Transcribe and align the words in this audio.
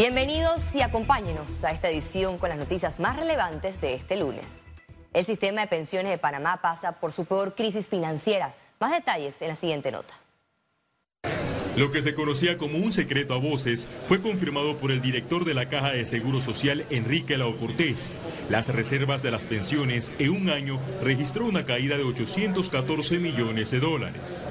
Bienvenidos 0.00 0.74
y 0.74 0.80
acompáñenos 0.80 1.62
a 1.62 1.72
esta 1.72 1.90
edición 1.90 2.38
con 2.38 2.48
las 2.48 2.56
noticias 2.56 3.00
más 3.00 3.18
relevantes 3.18 3.82
de 3.82 3.92
este 3.92 4.16
lunes. 4.16 4.62
El 5.12 5.26
sistema 5.26 5.60
de 5.60 5.66
pensiones 5.66 6.10
de 6.10 6.16
Panamá 6.16 6.62
pasa 6.62 6.92
por 6.92 7.12
su 7.12 7.26
peor 7.26 7.54
crisis 7.54 7.86
financiera. 7.86 8.54
Más 8.80 8.92
detalles 8.92 9.42
en 9.42 9.48
la 9.48 9.56
siguiente 9.56 9.92
nota. 9.92 10.14
Lo 11.76 11.90
que 11.90 12.00
se 12.00 12.14
conocía 12.14 12.56
como 12.56 12.78
un 12.78 12.94
secreto 12.94 13.34
a 13.34 13.36
voces 13.36 13.88
fue 14.08 14.22
confirmado 14.22 14.78
por 14.78 14.90
el 14.90 15.02
director 15.02 15.44
de 15.44 15.52
la 15.52 15.68
Caja 15.68 15.90
de 15.90 16.06
Seguro 16.06 16.40
Social, 16.40 16.86
Enrique 16.88 17.36
Lao 17.36 17.58
Cortés. 17.58 18.08
Las 18.48 18.68
reservas 18.68 19.22
de 19.22 19.32
las 19.32 19.44
pensiones 19.44 20.12
en 20.18 20.30
un 20.30 20.48
año 20.48 20.80
registró 21.02 21.44
una 21.44 21.66
caída 21.66 21.98
de 21.98 22.04
814 22.04 23.18
millones 23.18 23.70
de 23.70 23.80
dólares. 23.80 24.46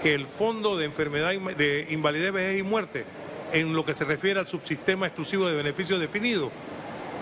Que 0.00 0.14
el 0.14 0.26
Fondo 0.26 0.76
de 0.76 0.84
Enfermedad 0.84 1.32
de 1.32 1.88
Invalidez, 1.90 2.32
Vejez 2.32 2.60
y 2.60 2.62
Muerte 2.62 3.04
en 3.52 3.74
lo 3.74 3.84
que 3.84 3.94
se 3.94 4.04
refiere 4.04 4.40
al 4.40 4.48
subsistema 4.48 5.06
exclusivo 5.06 5.46
de 5.46 5.54
beneficios 5.54 6.00
definidos, 6.00 6.50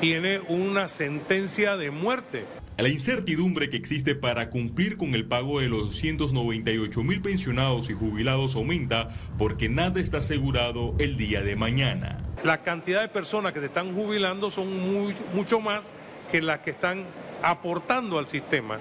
tiene 0.00 0.40
una 0.48 0.88
sentencia 0.88 1.76
de 1.76 1.90
muerte. 1.90 2.44
La 2.78 2.88
incertidumbre 2.88 3.68
que 3.68 3.76
existe 3.76 4.14
para 4.14 4.48
cumplir 4.48 4.96
con 4.96 5.14
el 5.14 5.26
pago 5.26 5.60
de 5.60 5.68
los 5.68 5.84
298 5.88 7.02
mil 7.02 7.20
pensionados 7.20 7.90
y 7.90 7.92
jubilados 7.92 8.56
aumenta 8.56 9.10
porque 9.36 9.68
nada 9.68 10.00
está 10.00 10.18
asegurado 10.18 10.94
el 10.98 11.18
día 11.18 11.42
de 11.42 11.56
mañana. 11.56 12.16
La 12.42 12.62
cantidad 12.62 13.02
de 13.02 13.08
personas 13.08 13.52
que 13.52 13.60
se 13.60 13.66
están 13.66 13.94
jubilando 13.94 14.48
son 14.48 14.74
muy, 14.78 15.14
mucho 15.34 15.60
más 15.60 15.90
que 16.32 16.40
las 16.40 16.60
que 16.60 16.70
están 16.70 17.04
aportando 17.42 18.18
al 18.18 18.28
sistema. 18.28 18.78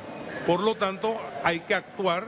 Por 0.48 0.62
lo 0.62 0.76
tanto, 0.76 1.18
hay 1.44 1.60
que 1.62 1.74
actuar 1.74 2.26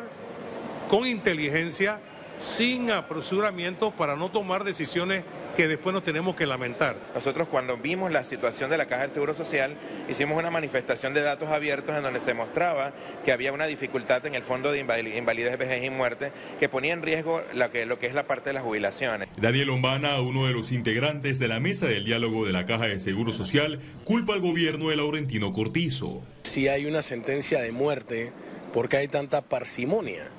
con 0.89 1.07
inteligencia 1.07 2.01
sin 2.41 2.89
apresuramiento 2.89 3.91
para 3.91 4.15
no 4.15 4.31
tomar 4.31 4.63
decisiones 4.63 5.23
que 5.55 5.67
después 5.67 5.93
nos 5.93 6.03
tenemos 6.03 6.35
que 6.35 6.45
lamentar. 6.45 6.95
Nosotros 7.13 7.47
cuando 7.47 7.77
vimos 7.77 8.11
la 8.11 8.25
situación 8.25 8.69
de 8.69 8.77
la 8.77 8.87
Caja 8.87 9.03
del 9.03 9.11
Seguro 9.11 9.33
Social, 9.33 9.77
hicimos 10.09 10.39
una 10.39 10.49
manifestación 10.49 11.13
de 11.13 11.21
datos 11.21 11.49
abiertos 11.49 11.95
en 11.95 12.03
donde 12.03 12.19
se 12.19 12.33
mostraba 12.33 12.93
que 13.23 13.31
había 13.31 13.53
una 13.53 13.67
dificultad 13.67 14.25
en 14.25 14.33
el 14.33 14.41
Fondo 14.41 14.71
de 14.71 14.79
Invalidez, 14.79 15.57
Vejez 15.57 15.83
y 15.83 15.89
Muerte 15.89 16.31
que 16.59 16.67
ponía 16.67 16.93
en 16.93 17.03
riesgo 17.03 17.43
lo 17.53 17.69
que, 17.69 17.85
lo 17.85 17.99
que 17.99 18.07
es 18.07 18.15
la 18.15 18.25
parte 18.25 18.49
de 18.49 18.53
las 18.53 18.63
jubilaciones. 18.63 19.27
Daniel 19.37 19.67
Lombana, 19.67 20.19
uno 20.21 20.47
de 20.47 20.53
los 20.53 20.71
integrantes 20.71 21.37
de 21.37 21.47
la 21.47 21.59
mesa 21.59 21.85
del 21.85 22.05
diálogo 22.05 22.45
de 22.45 22.53
la 22.53 22.65
Caja 22.65 22.87
de 22.87 22.99
Seguro 22.99 23.33
Social, 23.33 23.79
culpa 24.03 24.33
al 24.33 24.41
gobierno 24.41 24.89
de 24.89 24.95
Laurentino 24.95 25.53
Cortizo. 25.53 26.23
Si 26.43 26.67
hay 26.67 26.87
una 26.87 27.03
sentencia 27.03 27.61
de 27.61 27.71
muerte, 27.71 28.33
¿por 28.73 28.89
qué 28.89 28.97
hay 28.97 29.07
tanta 29.07 29.41
parsimonia 29.41 30.29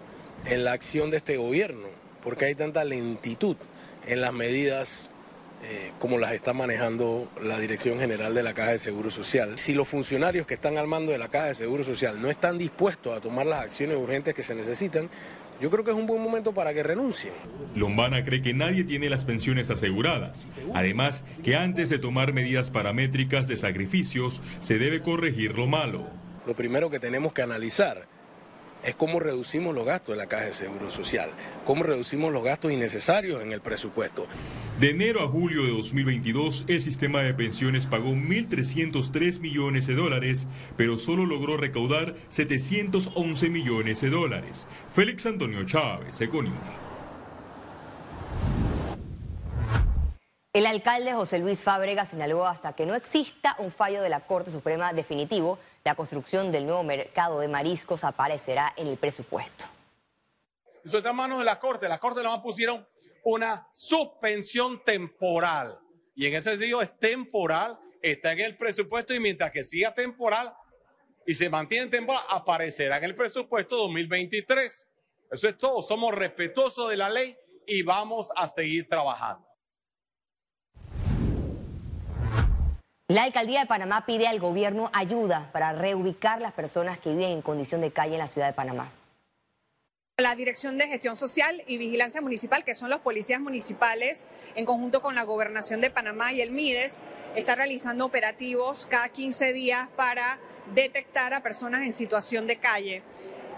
en 0.46 0.64
la 0.64 0.72
acción 0.72 1.10
de 1.10 1.18
este 1.18 1.36
gobierno? 1.36 2.01
¿Por 2.22 2.36
qué 2.36 2.46
hay 2.46 2.54
tanta 2.54 2.84
lentitud 2.84 3.56
en 4.06 4.20
las 4.20 4.32
medidas 4.32 5.10
eh, 5.64 5.92
como 6.00 6.18
las 6.18 6.32
está 6.32 6.52
manejando 6.52 7.28
la 7.40 7.56
Dirección 7.56 8.00
General 8.00 8.34
de 8.34 8.42
la 8.42 8.52
Caja 8.52 8.72
de 8.72 8.80
Seguro 8.80 9.10
Social. 9.10 9.58
Si 9.58 9.74
los 9.74 9.86
funcionarios 9.86 10.44
que 10.44 10.54
están 10.54 10.76
al 10.76 10.88
mando 10.88 11.12
de 11.12 11.18
la 11.18 11.28
Caja 11.28 11.46
de 11.46 11.54
Seguro 11.54 11.84
Social 11.84 12.20
no 12.20 12.30
están 12.30 12.58
dispuestos 12.58 13.16
a 13.16 13.20
tomar 13.20 13.46
las 13.46 13.60
acciones 13.60 13.96
urgentes 13.96 14.34
que 14.34 14.42
se 14.42 14.56
necesitan, 14.56 15.08
yo 15.60 15.70
creo 15.70 15.84
que 15.84 15.92
es 15.92 15.96
un 15.96 16.08
buen 16.08 16.20
momento 16.20 16.52
para 16.52 16.74
que 16.74 16.82
renuncien. 16.82 17.32
Lombana 17.76 18.24
cree 18.24 18.42
que 18.42 18.52
nadie 18.52 18.82
tiene 18.82 19.08
las 19.08 19.24
pensiones 19.24 19.70
aseguradas. 19.70 20.48
Además, 20.74 21.22
que 21.44 21.54
antes 21.54 21.88
de 21.90 22.00
tomar 22.00 22.32
medidas 22.32 22.70
paramétricas 22.70 23.46
de 23.46 23.56
sacrificios, 23.56 24.42
se 24.60 24.78
debe 24.78 25.00
corregir 25.00 25.56
lo 25.56 25.68
malo. 25.68 26.08
Lo 26.44 26.56
primero 26.56 26.90
que 26.90 26.98
tenemos 26.98 27.32
que 27.32 27.42
analizar 27.42 28.08
es 28.84 28.94
cómo 28.94 29.20
reducimos 29.20 29.74
los 29.74 29.84
gastos 29.84 30.16
de 30.16 30.22
la 30.22 30.28
Caja 30.28 30.46
de 30.46 30.52
Seguro 30.52 30.90
Social, 30.90 31.30
cómo 31.64 31.82
reducimos 31.82 32.32
los 32.32 32.42
gastos 32.42 32.72
innecesarios 32.72 33.42
en 33.42 33.52
el 33.52 33.60
presupuesto. 33.60 34.26
De 34.80 34.90
enero 34.90 35.22
a 35.22 35.28
julio 35.28 35.62
de 35.62 35.70
2022, 35.70 36.64
el 36.66 36.82
sistema 36.82 37.22
de 37.22 37.34
pensiones 37.34 37.86
pagó 37.86 38.10
1.303 38.10 39.40
millones 39.40 39.86
de 39.86 39.94
dólares, 39.94 40.46
pero 40.76 40.98
solo 40.98 41.26
logró 41.26 41.56
recaudar 41.56 42.14
711 42.30 43.48
millones 43.48 44.00
de 44.00 44.10
dólares. 44.10 44.66
Félix 44.92 45.26
Antonio 45.26 45.64
Chávez, 45.64 46.20
Econius. 46.20 46.56
El 50.54 50.66
alcalde 50.66 51.14
José 51.14 51.38
Luis 51.38 51.62
Fábrega 51.62 52.04
señaló 52.04 52.46
hasta 52.46 52.74
que 52.74 52.84
no 52.84 52.94
exista 52.94 53.56
un 53.58 53.72
fallo 53.72 54.02
de 54.02 54.10
la 54.10 54.20
Corte 54.20 54.50
Suprema 54.50 54.92
definitivo, 54.92 55.58
la 55.84 55.94
construcción 55.94 56.52
del 56.52 56.66
nuevo 56.66 56.82
mercado 56.82 57.40
de 57.40 57.48
mariscos 57.48 58.04
aparecerá 58.04 58.72
en 58.76 58.86
el 58.86 58.96
presupuesto. 58.96 59.64
Eso 60.84 60.98
está 60.98 61.10
en 61.10 61.16
manos 61.16 61.38
de 61.38 61.44
la 61.44 61.58
Corte. 61.58 61.88
La 61.88 61.98
Corte 61.98 62.22
nomás 62.22 62.40
pusieron 62.40 62.86
una 63.24 63.68
suspensión 63.74 64.82
temporal. 64.84 65.78
Y 66.14 66.26
en 66.26 66.34
ese 66.34 66.50
sentido 66.50 66.82
es 66.82 66.98
temporal, 66.98 67.78
está 68.02 68.32
en 68.32 68.40
el 68.40 68.56
presupuesto 68.56 69.14
y 69.14 69.20
mientras 69.20 69.50
que 69.52 69.64
siga 69.64 69.94
temporal 69.94 70.52
y 71.26 71.34
se 71.34 71.48
mantiene 71.48 71.86
temporal, 71.86 72.22
aparecerá 72.28 72.98
en 72.98 73.04
el 73.04 73.14
presupuesto 73.14 73.76
2023. 73.76 74.88
Eso 75.30 75.48
es 75.48 75.56
todo. 75.56 75.82
Somos 75.82 76.14
respetuosos 76.14 76.90
de 76.90 76.96
la 76.96 77.08
ley 77.08 77.36
y 77.66 77.82
vamos 77.82 78.28
a 78.36 78.48
seguir 78.48 78.86
trabajando. 78.88 79.46
La 83.12 83.24
alcaldía 83.24 83.60
de 83.60 83.66
Panamá 83.66 84.06
pide 84.06 84.26
al 84.26 84.40
gobierno 84.40 84.88
ayuda 84.94 85.50
para 85.52 85.74
reubicar 85.74 86.40
las 86.40 86.52
personas 86.52 86.98
que 86.98 87.10
viven 87.10 87.28
en 87.28 87.42
condición 87.42 87.82
de 87.82 87.90
calle 87.90 88.14
en 88.14 88.20
la 88.20 88.26
ciudad 88.26 88.46
de 88.46 88.54
Panamá. 88.54 88.90
La 90.16 90.34
Dirección 90.34 90.78
de 90.78 90.86
Gestión 90.86 91.18
Social 91.18 91.62
y 91.66 91.76
Vigilancia 91.76 92.22
Municipal, 92.22 92.64
que 92.64 92.74
son 92.74 92.88
los 92.88 93.00
policías 93.00 93.38
municipales, 93.38 94.26
en 94.54 94.64
conjunto 94.64 95.02
con 95.02 95.14
la 95.14 95.24
Gobernación 95.24 95.82
de 95.82 95.90
Panamá 95.90 96.32
y 96.32 96.40
el 96.40 96.52
MIDES, 96.52 97.00
está 97.36 97.54
realizando 97.54 98.06
operativos 98.06 98.86
cada 98.86 99.10
15 99.10 99.52
días 99.52 99.90
para 99.94 100.38
detectar 100.74 101.34
a 101.34 101.42
personas 101.42 101.82
en 101.82 101.92
situación 101.92 102.46
de 102.46 102.56
calle. 102.56 103.02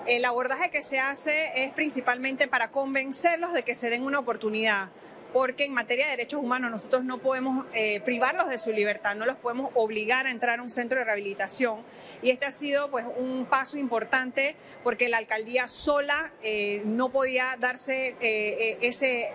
El 0.09 0.25
abordaje 0.25 0.72
que 0.72 0.82
se 0.82 0.98
hace 0.98 1.65
es 1.65 1.71
principalmente 1.71 2.48
para 2.48 2.72
convencerlos 2.72 3.53
de 3.53 3.62
que 3.62 3.76
se 3.76 3.88
den 3.88 4.03
una 4.03 4.19
oportunidad 4.19 4.91
porque 5.34 5.65
en 5.65 5.75
materia 5.75 6.05
de 6.05 6.12
derechos 6.12 6.41
humanos 6.41 6.71
nosotros 6.71 7.05
no 7.05 7.19
podemos 7.19 7.67
eh, 7.75 8.00
privarlos 8.03 8.49
de 8.49 8.56
su 8.56 8.72
libertad, 8.72 9.17
no 9.17 9.27
los 9.27 9.34
podemos 9.34 9.72
obligar 9.75 10.28
a 10.28 10.31
entrar 10.31 10.61
a 10.61 10.62
un 10.62 10.71
centro 10.71 11.00
de 11.00 11.05
rehabilitación. 11.05 11.81
Y 12.22 12.31
este 12.31 12.47
ha 12.47 12.53
sido 12.53 12.89
pues 12.89 13.05
un 13.17 13.45
paso 13.45 13.77
importante 13.77 14.55
porque 14.84 15.09
la 15.09 15.19
alcaldía 15.19 15.67
sola 15.67 16.33
eh, 16.45 16.83
no 16.84 17.09
podía 17.09 17.56
darse 17.59 18.15
eh, 18.21 18.78
ese, 18.81 19.33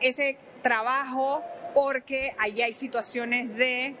ese 0.00 0.36
trabajo 0.64 1.44
porque 1.76 2.34
allí 2.36 2.62
hay 2.62 2.74
situaciones 2.74 3.54
de 3.54 3.94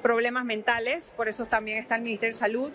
problemas 0.00 0.46
mentales, 0.46 1.12
por 1.14 1.28
eso 1.28 1.44
también 1.44 1.76
está 1.76 1.96
el 1.96 2.02
Ministerio 2.02 2.32
de 2.32 2.38
Salud. 2.38 2.72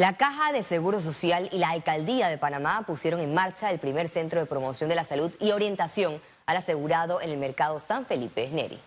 La 0.00 0.12
Caja 0.12 0.52
de 0.52 0.62
Seguro 0.62 1.00
Social 1.00 1.48
y 1.50 1.58
la 1.58 1.70
Alcaldía 1.70 2.28
de 2.28 2.38
Panamá 2.38 2.84
pusieron 2.86 3.18
en 3.18 3.34
marcha 3.34 3.72
el 3.72 3.80
primer 3.80 4.08
centro 4.08 4.38
de 4.38 4.46
promoción 4.46 4.88
de 4.88 4.94
la 4.94 5.02
salud 5.02 5.34
y 5.40 5.50
orientación 5.50 6.22
al 6.46 6.56
asegurado 6.56 7.20
en 7.20 7.30
el 7.30 7.36
mercado 7.36 7.80
San 7.80 8.06
Felipe 8.06 8.48
Neri. 8.48 8.80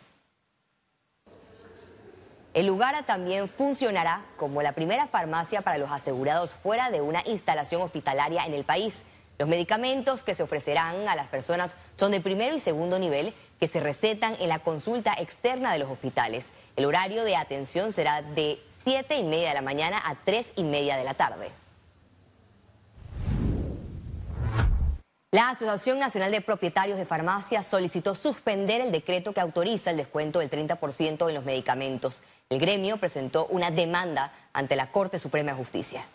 El 2.53 2.65
lugar 2.65 3.05
también 3.05 3.49
funcionará 3.49 4.23
como 4.37 4.61
la 4.61 4.71
primera 4.71 5.07
farmacia 5.07 5.63
para 5.63 5.77
los 5.77 5.91
asegurados 5.91 6.53
fuera 6.53 6.89
de 6.91 7.01
una 7.01 7.21
instalación 7.25 7.81
hospitalaria 7.81 8.45
en 8.45 8.53
el 8.53 8.63
país. 8.63 9.03
Los 9.37 9.49
medicamentos 9.49 10.23
que 10.23 10.33
se 10.33 10.43
ofrecerán 10.43 11.09
a 11.09 11.17
las 11.17 11.27
personas 11.27 11.75
son 11.93 12.11
de 12.11 12.21
primero 12.21 12.55
y 12.55 12.61
segundo 12.61 12.99
nivel 12.99 13.33
que 13.59 13.67
se 13.67 13.81
recetan 13.81 14.37
en 14.39 14.47
la 14.47 14.59
consulta 14.59 15.13
externa 15.17 15.73
de 15.73 15.79
los 15.79 15.91
hospitales. 15.91 16.53
El 16.77 16.85
horario 16.85 17.25
de 17.25 17.35
atención 17.35 17.91
será 17.91 18.21
de 18.21 18.63
7 18.83 19.17
y 19.17 19.23
media 19.23 19.49
de 19.49 19.55
la 19.55 19.61
mañana 19.61 20.01
a 20.03 20.15
3 20.15 20.53
y 20.55 20.63
media 20.63 20.97
de 20.97 21.03
la 21.03 21.13
tarde. 21.13 21.51
La 25.33 25.51
Asociación 25.51 25.97
Nacional 25.97 26.29
de 26.29 26.41
Propietarios 26.41 26.97
de 26.97 27.05
Farmacias 27.05 27.65
solicitó 27.65 28.15
suspender 28.15 28.81
el 28.81 28.91
decreto 28.91 29.33
que 29.33 29.39
autoriza 29.39 29.91
el 29.91 29.95
descuento 29.95 30.39
del 30.39 30.49
30% 30.49 31.29
en 31.29 31.35
los 31.35 31.45
medicamentos. 31.45 32.21
El 32.49 32.59
gremio 32.59 32.97
presentó 32.97 33.45
una 33.47 33.71
demanda 33.71 34.33
ante 34.51 34.75
la 34.75 34.91
Corte 34.91 35.19
Suprema 35.19 35.51
de 35.51 35.57
Justicia. 35.57 36.05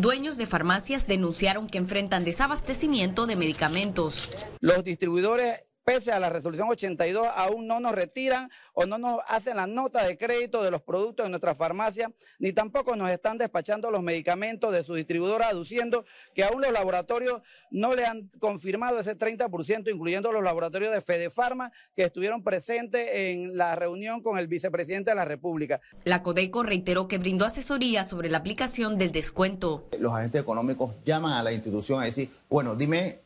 Dueños 0.00 0.38
de 0.38 0.46
farmacias 0.46 1.06
denunciaron 1.06 1.66
que 1.66 1.76
enfrentan 1.76 2.24
desabastecimiento 2.24 3.26
de 3.26 3.36
medicamentos. 3.36 4.30
Los 4.60 4.82
distribuidores 4.82 5.60
pese 5.84 6.12
a 6.12 6.18
la 6.18 6.30
resolución 6.30 6.68
82, 6.68 7.28
aún 7.34 7.66
no 7.66 7.78
nos 7.78 7.92
retiran 7.92 8.50
o 8.72 8.86
no 8.86 8.98
nos 8.98 9.20
hacen 9.28 9.56
la 9.56 9.66
nota 9.66 10.04
de 10.04 10.16
crédito 10.16 10.62
de 10.62 10.70
los 10.70 10.82
productos 10.82 11.26
en 11.26 11.32
nuestra 11.32 11.54
farmacia, 11.54 12.10
ni 12.38 12.52
tampoco 12.52 12.96
nos 12.96 13.10
están 13.10 13.38
despachando 13.38 13.90
los 13.90 14.02
medicamentos 14.02 14.72
de 14.72 14.82
su 14.82 14.94
distribuidora, 14.94 15.48
aduciendo 15.48 16.04
que 16.34 16.44
aún 16.44 16.62
los 16.62 16.72
laboratorios 16.72 17.42
no 17.70 17.94
le 17.94 18.06
han 18.06 18.30
confirmado 18.38 18.98
ese 18.98 19.16
30%, 19.16 19.92
incluyendo 19.92 20.32
los 20.32 20.42
laboratorios 20.42 20.92
de 20.92 21.00
Fedefarma, 21.00 21.70
que 21.94 22.04
estuvieron 22.04 22.42
presentes 22.42 23.06
en 23.12 23.56
la 23.56 23.76
reunión 23.76 24.22
con 24.22 24.38
el 24.38 24.48
vicepresidente 24.48 25.10
de 25.10 25.16
la 25.16 25.24
República. 25.24 25.80
La 26.04 26.22
Codeco 26.22 26.62
reiteró 26.62 27.08
que 27.08 27.18
brindó 27.18 27.44
asesoría 27.44 28.04
sobre 28.04 28.30
la 28.30 28.38
aplicación 28.38 28.96
del 28.96 29.12
descuento. 29.12 29.88
Los 29.98 30.14
agentes 30.14 30.40
económicos 30.40 30.94
llaman 31.04 31.34
a 31.34 31.42
la 31.42 31.52
institución 31.52 32.02
a 32.02 32.06
decir, 32.06 32.30
bueno, 32.48 32.74
dime 32.74 33.20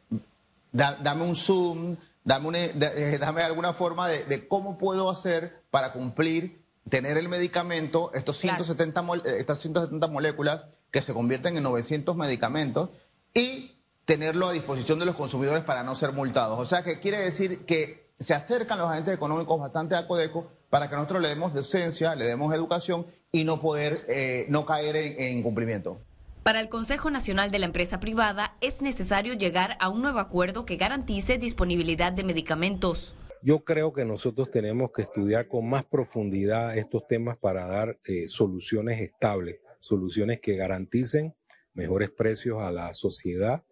dame 0.73 1.25
un 1.25 1.37
Zoom, 1.37 1.97
dame, 2.29 2.73
eh, 2.79 3.19
dame 3.19 3.43
alguna 3.43 3.73
forma 3.73 4.07
de, 4.09 4.49
cómo 4.49 4.77
puedo 4.77 5.11
hacer 5.11 5.63
para 5.71 5.93
cumplir, 5.93 6.63
tener 6.89 7.17
el 7.17 7.29
medicamento, 7.29 8.11
estos 8.15 8.37
170, 8.37 9.01
eh, 9.25 9.37
estas 9.39 9.61
170 9.61 10.07
moléculas 10.09 10.65
que 10.91 11.01
se 11.01 11.15
convierten 11.15 11.57
en 11.57 11.63
900 11.63 12.15
medicamentos 12.17 12.91
y 13.33 13.79
tenerlo 14.05 14.49
a 14.49 14.53
disposición 14.53 14.99
de 14.99 15.07
los 15.07 15.15
consumidores 15.15 15.65
para 15.65 15.83
no 15.83 15.95
ser 15.95 16.13
multados. 16.13 16.59
O 16.59 16.65
sea, 16.67 16.83
que 16.83 17.01
quiere 17.01 17.19
decir 17.19 17.65
que 17.65 18.13
se 18.19 18.35
acercan 18.35 18.79
los 18.79 18.91
agentes 18.91 19.15
económicos 19.15 19.59
bastante 19.59 19.97
a 19.97 20.07
Codeco 20.07 20.51
para 20.69 20.91
que 20.91 20.97
nosotros 20.97 21.23
le 21.23 21.29
demos 21.29 21.55
decencia, 21.55 22.15
le 22.15 22.27
demos 22.27 22.55
educación 22.55 23.07
y 23.33 23.45
no 23.45 23.59
poder, 23.59 24.05
eh, 24.09 24.47
no 24.51 24.67
caer 24.67 24.97
en, 24.97 25.43
cumplimiento. 25.43 26.01
Para 26.49 26.61
el 26.61 26.71
Consejo 26.71 27.11
Nacional 27.11 27.51
de 27.51 27.59
la 27.59 27.67
Empresa 27.67 28.01
Privada 28.01 28.57
es 28.63 28.81
necesario 28.81 29.35
llegar 29.35 29.77
a 29.81 29.91
un 29.91 30.01
nuevo 30.01 30.19
acuerdo 30.19 30.65
que 30.65 30.77
garantice 30.77 31.37
disponibilidad 31.37 32.11
de 32.11 32.25
medicamentos. 32.25 33.15
Yo 33.43 33.65
creo 33.65 33.93
que 33.93 34.07
nosotros 34.07 34.51
tenemos 34.51 34.91
que 34.91 35.03
estudiar 35.03 35.47
con 35.47 35.69
más 35.69 35.85
profundidad 35.85 36.79
estos 36.79 37.07
temas 37.07 37.37
para 37.37 37.67
dar 37.67 37.99
eh, 38.07 38.29
soluciones 38.29 38.99
estables, 39.03 39.61
soluciones 39.81 40.41
que 40.41 40.57
garanticen 40.57 41.35
mejores 41.75 42.11
precios 42.11 42.63
a 42.63 42.73
la 42.73 42.95
sociedad 42.95 43.63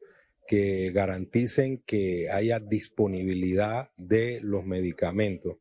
que 0.47 0.91
garanticen 0.91 1.83
que 1.87 2.29
haya 2.31 2.61
disponibilidad 2.61 3.89
de 3.97 4.41
los 4.43 4.67
medicamentos. 4.67 5.57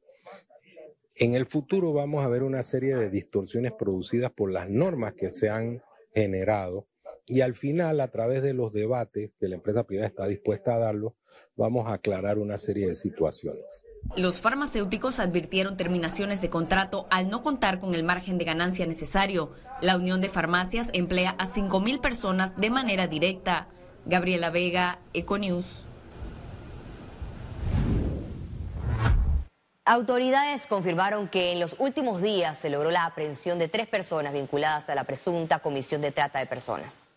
En 1.16 1.34
el 1.34 1.46
futuro 1.46 1.94
vamos 1.94 2.26
a 2.26 2.28
ver 2.28 2.44
una 2.44 2.62
serie 2.62 2.98
de 2.98 3.10
distorsiones 3.10 3.72
producidas 3.72 4.34
por 4.34 4.52
las 4.52 4.70
normas 4.70 5.14
que 5.14 5.30
se 5.30 5.50
han 5.50 5.82
generado 6.14 6.90
y 7.26 7.42
al 7.42 7.56
final, 7.56 8.00
a 8.02 8.10
través 8.10 8.44
de 8.44 8.54
los 8.54 8.74
debates 8.74 9.32
que 9.40 9.48
la 9.48 9.56
empresa 9.56 9.86
privada 9.86 10.08
está 10.08 10.28
dispuesta 10.28 10.76
a 10.76 10.80
darlo, 10.80 11.16
vamos 11.56 11.88
a 11.88 11.94
aclarar 11.94 12.38
una 12.38 12.58
serie 12.58 12.88
de 12.88 12.96
situaciones. 12.96 13.84
Los 14.16 14.40
farmacéuticos 14.40 15.20
advirtieron 15.20 15.78
terminaciones 15.78 16.42
de 16.42 16.50
contrato 16.50 17.08
al 17.10 17.30
no 17.30 17.42
contar 17.42 17.80
con 17.80 17.96
el 17.96 18.04
margen 18.04 18.38
de 18.38 18.46
ganancia 18.46 18.86
necesario. 18.86 19.52
La 19.82 19.98
Unión 19.98 20.22
de 20.22 20.30
Farmacias 20.30 20.90
emplea 20.94 21.32
a 21.32 21.48
5.000 21.48 22.00
personas 22.02 22.56
de 22.56 22.70
manera 22.70 23.08
directa. 23.08 23.68
Gabriela 24.06 24.52
Vega, 24.52 25.00
Econews. 25.14 25.86
Autoridades 29.88 30.66
confirmaron 30.66 31.28
que 31.28 31.52
en 31.52 31.60
los 31.60 31.76
últimos 31.78 32.20
días 32.20 32.58
se 32.58 32.72
logró 32.72 32.90
la 32.90 33.06
aprehensión 33.06 33.60
de 33.60 33.68
tres 33.68 33.86
personas 33.86 34.34
vinculadas 34.34 34.90
a 34.90 34.96
la 34.96 35.04
presunta 35.04 35.60
comisión 35.60 36.02
de 36.02 36.12
trata 36.12 36.40
de 36.40 36.48
personas. 36.48 37.12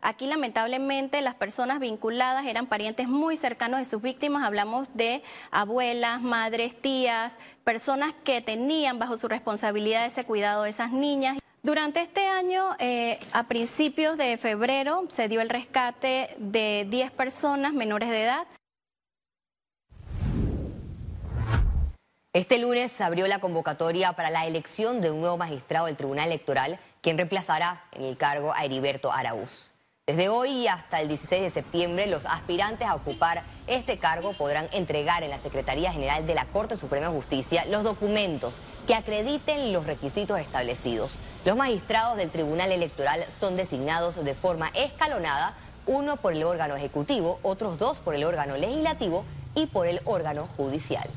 Aquí 0.00 0.26
lamentablemente 0.26 1.20
las 1.22 1.34
personas 1.34 1.80
vinculadas 1.80 2.46
eran 2.46 2.68
parientes 2.68 3.08
muy 3.08 3.36
cercanos 3.36 3.80
de 3.80 3.84
sus 3.84 4.00
víctimas, 4.00 4.44
hablamos 4.44 4.94
de 4.94 5.24
abuelas, 5.50 6.22
madres, 6.22 6.80
tías, 6.80 7.36
personas 7.64 8.14
que 8.22 8.40
tenían 8.40 9.00
bajo 9.00 9.16
su 9.16 9.26
responsabilidad 9.26 10.06
ese 10.06 10.24
cuidado 10.24 10.62
de 10.62 10.70
esas 10.70 10.92
niñas. 10.92 11.38
Durante 11.64 12.00
este 12.00 12.28
año, 12.28 12.76
eh, 12.78 13.18
a 13.32 13.48
principios 13.48 14.16
de 14.16 14.38
febrero, 14.38 15.04
se 15.08 15.26
dio 15.26 15.40
el 15.40 15.50
rescate 15.50 16.36
de 16.38 16.86
10 16.88 17.10
personas 17.10 17.72
menores 17.72 18.08
de 18.08 18.22
edad. 18.22 18.46
Este 22.32 22.58
lunes 22.58 22.92
se 22.92 23.02
abrió 23.02 23.26
la 23.26 23.40
convocatoria 23.40 24.12
para 24.12 24.30
la 24.30 24.46
elección 24.46 25.00
de 25.00 25.10
un 25.10 25.20
nuevo 25.20 25.36
magistrado 25.36 25.86
del 25.86 25.96
Tribunal 25.96 26.28
Electoral, 26.28 26.78
quien 27.00 27.18
reemplazará 27.18 27.82
en 27.90 28.04
el 28.04 28.16
cargo 28.16 28.52
a 28.54 28.64
Heriberto 28.64 29.10
Araúz. 29.10 29.72
Desde 30.06 30.28
hoy 30.28 30.68
hasta 30.68 31.00
el 31.00 31.08
16 31.08 31.42
de 31.42 31.50
septiembre, 31.50 32.06
los 32.06 32.26
aspirantes 32.26 32.86
a 32.86 32.94
ocupar 32.94 33.42
este 33.66 33.98
cargo 33.98 34.32
podrán 34.34 34.68
entregar 34.70 35.24
en 35.24 35.30
la 35.30 35.40
Secretaría 35.40 35.90
General 35.90 36.24
de 36.24 36.36
la 36.36 36.44
Corte 36.44 36.76
Suprema 36.76 37.08
de 37.08 37.16
Justicia 37.16 37.64
los 37.64 37.82
documentos 37.82 38.60
que 38.86 38.94
acrediten 38.94 39.72
los 39.72 39.86
requisitos 39.86 40.38
establecidos. 40.38 41.16
Los 41.44 41.56
magistrados 41.56 42.16
del 42.16 42.30
Tribunal 42.30 42.70
Electoral 42.70 43.24
son 43.40 43.56
designados 43.56 44.24
de 44.24 44.34
forma 44.36 44.70
escalonada, 44.76 45.54
uno 45.84 46.16
por 46.16 46.34
el 46.34 46.44
órgano 46.44 46.76
ejecutivo, 46.76 47.40
otros 47.42 47.76
dos 47.76 47.98
por 47.98 48.14
el 48.14 48.22
órgano 48.22 48.56
legislativo 48.56 49.24
y 49.56 49.66
por 49.66 49.88
el 49.88 50.00
órgano 50.04 50.46
judicial. 50.56 51.10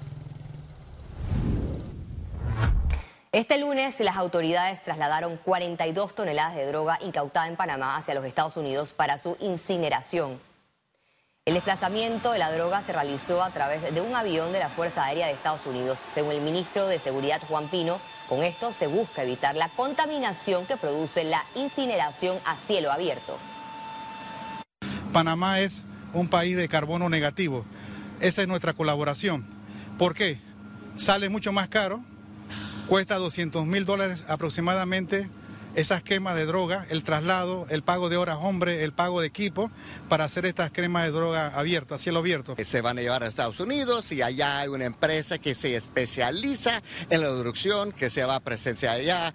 Este 3.34 3.58
lunes 3.58 4.00
las 4.00 4.16
autoridades 4.18 4.84
trasladaron 4.84 5.38
42 5.38 6.14
toneladas 6.14 6.56
de 6.56 6.68
droga 6.68 7.00
incautada 7.02 7.48
en 7.48 7.56
Panamá 7.56 7.98
hacia 7.98 8.14
los 8.14 8.26
Estados 8.26 8.58
Unidos 8.58 8.94
para 8.94 9.18
su 9.18 9.38
incineración. 9.40 10.40
El 11.44 11.56
desplazamiento 11.56 12.32
de 12.32 12.38
la 12.38 12.52
droga 12.52 12.82
se 12.82 12.94
realizó 12.94 13.42
a 13.42 13.50
través 13.50 13.92
de 13.92 14.02
un 14.02 14.16
avión 14.16 14.54
de 14.54 14.60
la 14.60 14.70
Fuerza 14.70 15.04
Aérea 15.04 15.26
de 15.26 15.34
Estados 15.34 15.66
Unidos. 15.66 15.98
Según 16.14 16.34
el 16.34 16.42
ministro 16.42 16.86
de 16.86 17.00
Seguridad 17.00 17.42
Juan 17.48 17.70
Pino, 17.70 18.00
con 18.30 18.44
esto 18.44 18.72
se 18.72 18.86
busca 18.86 19.24
evitar 19.24 19.56
la 19.56 19.68
contaminación 19.70 20.68
que 20.68 20.78
produce 20.78 21.24
la 21.24 21.44
incineración 21.56 22.38
a 22.46 22.56
cielo 22.56 22.92
abierto. 22.92 23.40
Panamá 25.12 25.60
es 25.60 25.82
un 26.14 26.30
país 26.30 26.56
de 26.56 26.70
carbono 26.70 27.10
negativo. 27.10 27.66
Esa 28.20 28.44
es 28.44 28.48
nuestra 28.48 28.74
colaboración. 28.74 29.50
¿Por 29.98 30.14
qué? 30.14 30.40
Sale 30.98 31.30
mucho 31.30 31.52
más 31.52 31.68
caro 31.68 32.04
Cuesta 32.88 33.16
200 33.16 33.66
mil 33.66 33.86
dólares 33.86 34.24
aproximadamente 34.28 35.30
esas 35.76 36.04
quemas 36.04 36.36
de 36.36 36.46
droga, 36.46 36.86
el 36.90 37.04
traslado, 37.04 37.66
el 37.70 37.82
pago 37.82 38.10
de 38.10 38.18
horas 38.18 38.38
hombre, 38.42 38.84
el 38.84 38.94
pago 38.94 39.22
de 39.22 39.28
equipo 39.28 39.72
para 40.08 40.26
hacer 40.26 40.46
estas 40.46 40.70
cremas 40.72 41.06
de 41.06 41.12
droga 41.12 41.48
abiertas, 41.48 42.00
a 42.00 42.04
cielo 42.04 42.20
abierto. 42.20 42.56
Se 42.64 42.82
van 42.82 43.00
a 43.00 43.02
llevar 43.02 43.24
a 43.24 43.28
Estados 43.28 43.60
Unidos 43.60 44.12
y 44.12 44.22
allá 44.22 44.60
hay 44.60 44.68
una 44.68 44.86
empresa 44.86 45.40
que 45.40 45.56
se 45.56 45.76
especializa 45.76 46.84
en 47.10 47.22
la 47.22 47.28
producción, 47.28 47.92
que 47.92 48.10
se 48.10 48.24
va 48.24 48.36
a 48.36 48.40
presenciar 48.40 48.98
allá. 48.98 49.34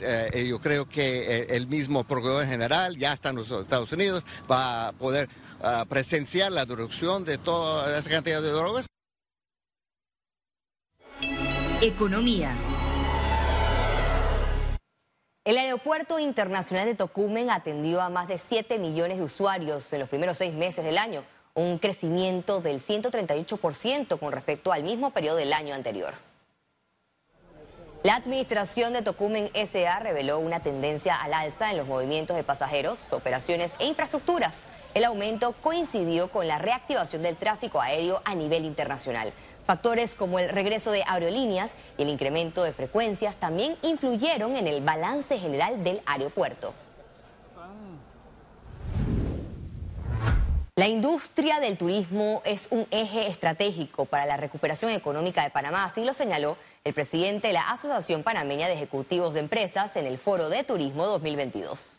Eh, 0.00 0.46
yo 0.48 0.60
creo 0.60 0.88
que 0.88 1.40
eh, 1.40 1.46
el 1.50 1.66
mismo 1.66 2.04
proveedor 2.04 2.46
general 2.46 2.96
ya 2.96 3.12
está 3.12 3.30
en 3.30 3.36
los 3.36 3.50
Estados 3.50 3.90
Unidos, 3.92 4.24
va 4.50 4.88
a 4.88 4.92
poder 4.92 5.28
ah, 5.62 5.84
presenciar 5.88 6.52
la 6.52 6.66
producción 6.66 7.24
de 7.24 7.38
toda 7.38 7.98
esa 7.98 8.10
cantidad 8.10 8.40
de 8.40 8.50
drogas. 8.50 8.86
Economía. 11.80 12.56
El 15.44 15.58
Aeropuerto 15.58 16.18
Internacional 16.18 16.86
de 16.86 16.94
Tocumen 16.94 17.50
atendió 17.50 18.00
a 18.00 18.08
más 18.08 18.28
de 18.28 18.38
7 18.38 18.78
millones 18.78 19.18
de 19.18 19.24
usuarios 19.24 19.92
en 19.92 20.00
los 20.00 20.08
primeros 20.08 20.38
seis 20.38 20.54
meses 20.54 20.86
del 20.86 20.96
año, 20.96 21.22
un 21.52 21.78
crecimiento 21.78 22.62
del 22.62 22.80
138% 22.80 24.18
con 24.18 24.32
respecto 24.32 24.72
al 24.72 24.84
mismo 24.84 25.10
periodo 25.10 25.36
del 25.36 25.52
año 25.52 25.74
anterior. 25.74 26.14
La 28.02 28.16
administración 28.16 28.94
de 28.94 29.02
Tocumen 29.02 29.50
SA 29.54 29.98
reveló 29.98 30.38
una 30.38 30.60
tendencia 30.60 31.14
al 31.14 31.34
alza 31.34 31.70
en 31.70 31.76
los 31.76 31.86
movimientos 31.86 32.36
de 32.36 32.44
pasajeros, 32.44 33.12
operaciones 33.12 33.76
e 33.80 33.86
infraestructuras. 33.86 34.64
El 34.94 35.04
aumento 35.04 35.52
coincidió 35.60 36.30
con 36.30 36.48
la 36.48 36.58
reactivación 36.58 37.22
del 37.22 37.36
tráfico 37.36 37.82
aéreo 37.82 38.22
a 38.24 38.34
nivel 38.34 38.64
internacional. 38.64 39.34
Factores 39.66 40.14
como 40.14 40.38
el 40.38 40.50
regreso 40.50 40.90
de 40.90 41.02
aerolíneas 41.06 41.74
y 41.96 42.02
el 42.02 42.10
incremento 42.10 42.62
de 42.62 42.72
frecuencias 42.72 43.36
también 43.36 43.76
influyeron 43.82 44.56
en 44.56 44.66
el 44.66 44.82
balance 44.82 45.38
general 45.38 45.82
del 45.82 46.02
aeropuerto. 46.04 46.74
La 50.76 50.88
industria 50.88 51.60
del 51.60 51.78
turismo 51.78 52.42
es 52.44 52.66
un 52.70 52.86
eje 52.90 53.28
estratégico 53.28 54.06
para 54.06 54.26
la 54.26 54.36
recuperación 54.36 54.90
económica 54.90 55.44
de 55.44 55.50
Panamá, 55.50 55.84
así 55.84 56.04
lo 56.04 56.12
señaló 56.12 56.56
el 56.82 56.92
presidente 56.92 57.46
de 57.46 57.52
la 57.52 57.70
Asociación 57.70 58.24
Panameña 58.24 58.66
de 58.66 58.74
Ejecutivos 58.74 59.34
de 59.34 59.40
Empresas 59.40 59.94
en 59.94 60.04
el 60.04 60.18
Foro 60.18 60.48
de 60.48 60.64
Turismo 60.64 61.06
2022. 61.06 61.96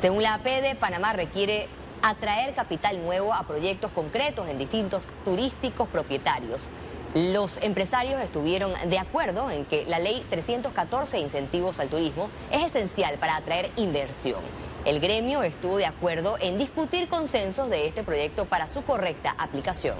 Según 0.00 0.22
la 0.22 0.34
APD, 0.34 0.78
Panamá 0.78 1.12
requiere 1.14 1.68
atraer 2.02 2.54
capital 2.54 3.02
nuevo 3.02 3.32
a 3.32 3.44
proyectos 3.44 3.90
concretos 3.92 4.48
en 4.48 4.58
distintos 4.58 5.02
turísticos 5.24 5.88
propietarios. 5.88 6.68
Los 7.14 7.62
empresarios 7.62 8.20
estuvieron 8.22 8.72
de 8.86 8.98
acuerdo 8.98 9.50
en 9.50 9.64
que 9.66 9.84
la 9.86 9.98
ley 9.98 10.24
314 10.30 11.18
de 11.18 11.22
incentivos 11.22 11.78
al 11.78 11.88
turismo 11.88 12.30
es 12.50 12.64
esencial 12.64 13.18
para 13.18 13.36
atraer 13.36 13.70
inversión. 13.76 14.40
El 14.84 14.98
gremio 14.98 15.42
estuvo 15.42 15.76
de 15.76 15.86
acuerdo 15.86 16.36
en 16.40 16.58
discutir 16.58 17.08
consensos 17.08 17.70
de 17.70 17.86
este 17.86 18.02
proyecto 18.02 18.46
para 18.46 18.66
su 18.66 18.82
correcta 18.82 19.34
aplicación. 19.38 19.96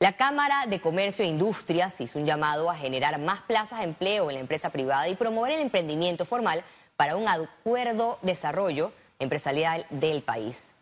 La 0.00 0.12
Cámara 0.12 0.66
de 0.68 0.80
Comercio 0.80 1.24
e 1.24 1.28
Industrias 1.28 2.00
hizo 2.00 2.20
un 2.20 2.24
llamado 2.24 2.70
a 2.70 2.76
generar 2.76 3.18
más 3.18 3.40
plazas 3.40 3.80
de 3.80 3.86
empleo 3.86 4.30
en 4.30 4.36
la 4.36 4.40
empresa 4.40 4.70
privada 4.70 5.08
y 5.08 5.16
promover 5.16 5.50
el 5.50 5.60
emprendimiento 5.60 6.24
formal 6.24 6.62
para 6.98 7.14
un 7.14 7.28
acuerdo 7.28 8.18
desarrollo 8.22 8.92
empresarial 9.20 9.86
del 9.88 10.20
país. 10.24 10.72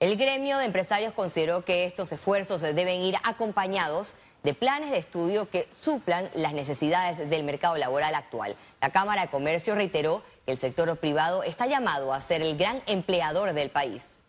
El 0.00 0.16
gremio 0.16 0.58
de 0.58 0.66
empresarios 0.66 1.14
consideró 1.14 1.64
que 1.64 1.84
estos 1.84 2.10
esfuerzos 2.10 2.60
deben 2.60 3.00
ir 3.02 3.14
acompañados 3.22 4.16
de 4.42 4.52
planes 4.52 4.90
de 4.90 4.98
estudio 4.98 5.48
que 5.48 5.68
suplan 5.72 6.28
las 6.34 6.54
necesidades 6.54 7.30
del 7.30 7.44
mercado 7.44 7.76
laboral 7.76 8.16
actual. 8.16 8.56
La 8.80 8.90
Cámara 8.90 9.22
de 9.22 9.28
Comercio 9.28 9.76
reiteró 9.76 10.24
que 10.44 10.50
el 10.50 10.58
sector 10.58 10.94
privado 10.98 11.44
está 11.44 11.66
llamado 11.66 12.12
a 12.12 12.20
ser 12.20 12.42
el 12.42 12.58
gran 12.58 12.82
empleador 12.86 13.52
del 13.52 13.70
país. 13.70 14.20